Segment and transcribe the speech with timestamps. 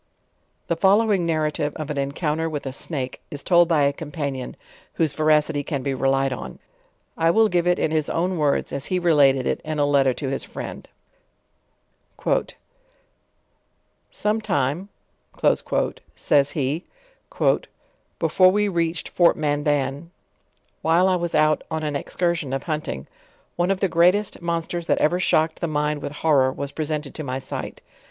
[0.67, 4.55] The following narrative of an encounter with a Snake it told by a companion,
[4.93, 6.57] whose veracity can be relied on.
[7.15, 10.11] I will give it in his own words, as he related it in a letter
[10.15, 10.87] to his friend,
[14.09, 14.89] 'Some time,"
[16.19, 16.83] says he
[18.17, 20.09] "before we reached Fort Manda&, 40 JOURNAL OF
[20.81, 23.05] while I was out on an excursion of hunting,
[23.55, 26.85] one of the great cst monsters that ever shocked the mind with horror was pre
[26.85, 27.81] sented to my sight.